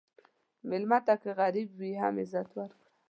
مېلمه 0.69 0.99
ته 1.05 1.13
که 1.21 1.31
غریب 1.39 1.69
وي، 1.79 1.91
هم 2.01 2.13
عزت 2.23 2.47
ورکړه. 2.57 2.87